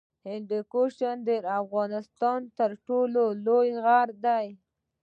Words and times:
هندوکش 0.27 0.95
د 1.27 1.29
افغانستان 1.61 2.39
تر 2.57 2.71
ټولو 2.87 3.21
لوی 3.45 3.69
غر 3.83 4.09
دی 4.25 4.47